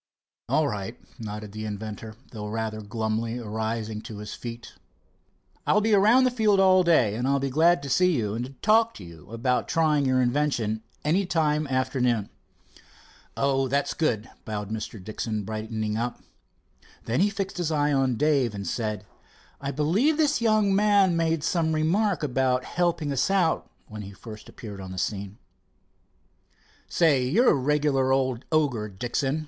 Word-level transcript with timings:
"All 0.49 0.67
right," 0.67 0.99
nodded 1.19 1.51
the 1.51 1.63
inventor, 1.63 2.15
though 2.31 2.47
rather 2.47 2.81
glumly, 2.81 3.37
arising 3.37 4.01
to 4.01 4.17
his 4.17 4.33
feet. 4.33 4.73
"I'll 5.67 5.79
be 5.79 5.93
around 5.93 6.23
the 6.23 6.31
field 6.31 6.59
all 6.59 6.81
day, 6.83 7.13
and 7.13 7.39
be 7.39 7.51
glad 7.51 7.83
to 7.83 7.89
see 7.91 8.13
you 8.13 8.33
and 8.33 8.59
talk 8.63 8.95
to 8.95 9.03
you 9.03 9.29
about 9.29 9.67
trying 9.67 10.07
your 10.07 10.19
invention 10.19 10.81
any 11.05 11.27
time 11.27 11.67
after 11.69 12.01
noon." 12.01 12.31
"Oh, 13.37 13.67
that's 13.67 13.93
good," 13.93 14.27
bowed 14.43 14.71
Mr. 14.71 14.97
Dixon, 15.03 15.43
brightening 15.43 15.95
up. 15.97 16.19
Then 17.05 17.19
he 17.21 17.29
fixed 17.29 17.57
his 17.57 17.71
eye 17.71 17.93
on 17.93 18.15
Dave, 18.15 18.55
and 18.55 18.65
said: 18.65 19.05
"I 19.61 19.69
believe 19.69 20.17
this 20.17 20.41
young 20.41 20.73
man 20.73 21.15
made 21.15 21.43
some 21.43 21.73
remark 21.73 22.23
about 22.23 22.63
helping 22.65 23.11
us 23.11 23.29
out, 23.29 23.69
when 23.85 24.01
he 24.01 24.13
first 24.13 24.49
appeared 24.49 24.81
on 24.81 24.91
the 24.91 24.97
scene." 24.97 25.37
"Say, 26.87 27.23
you're 27.29 27.51
a 27.51 27.53
regular 27.53 28.11
old 28.11 28.45
ogre, 28.51 28.89
Dixon!" 28.89 29.39